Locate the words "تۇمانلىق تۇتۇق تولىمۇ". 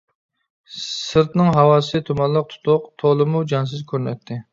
2.07-3.43